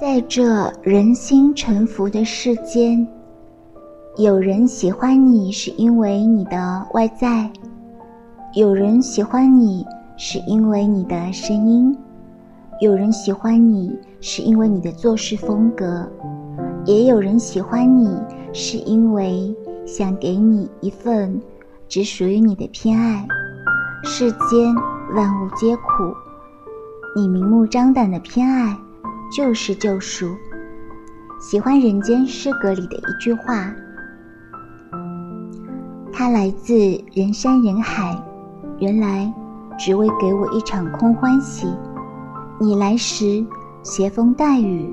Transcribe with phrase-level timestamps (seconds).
[0.00, 3.06] 在这人心沉浮的世间，
[4.16, 7.48] 有人喜欢你是因为你的外在，
[8.54, 9.86] 有人喜欢你
[10.16, 11.96] 是因为你的声音，
[12.80, 16.04] 有人喜欢你是因为你的做事风格，
[16.84, 18.10] 也有人喜欢你
[18.52, 19.54] 是因为
[19.86, 21.40] 想给你一份
[21.88, 23.24] 只属于你的偏爱。
[24.02, 24.74] 世间
[25.14, 26.12] 万物皆苦，
[27.14, 28.76] 你明目张胆的偏爱。
[29.34, 30.36] 就是救赎。
[31.40, 33.74] 喜欢《人间失格》里的一句话，
[36.12, 36.74] 它来自
[37.12, 38.16] 人山人海，
[38.78, 39.32] 原来
[39.76, 41.66] 只为给我一场空欢喜。
[42.60, 43.44] 你来时
[43.82, 44.88] 携风带雨，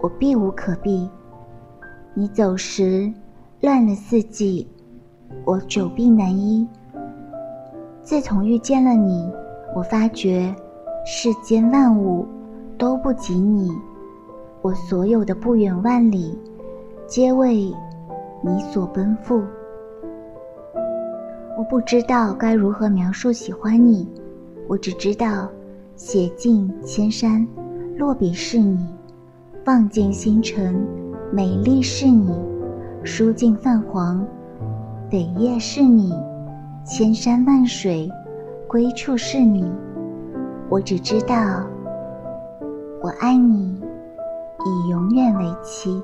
[0.00, 1.10] 我避无可避；
[2.14, 3.12] 你走时
[3.62, 4.68] 乱了四季，
[5.44, 6.68] 我久病难医。
[8.04, 9.28] 自从遇见了你，
[9.74, 10.54] 我发觉
[11.04, 12.24] 世间万物。
[12.82, 13.70] 都不及你，
[14.60, 16.36] 我所有的不远万里，
[17.06, 17.72] 皆为
[18.40, 19.40] 你所奔赴。
[21.56, 24.08] 我不知道该如何描述喜欢你，
[24.66, 25.48] 我只知道，
[25.94, 27.46] 写尽千山，
[27.96, 28.76] 落笔是你；
[29.64, 30.74] 放尽星辰，
[31.30, 32.34] 美丽是你；
[33.04, 34.26] 书尽泛黄，
[35.08, 36.10] 扉页是你；
[36.84, 38.10] 千山万水，
[38.66, 39.70] 归处是你。
[40.68, 41.64] 我只知道。
[43.02, 43.80] 我爱你，
[44.64, 46.00] 以永远为期。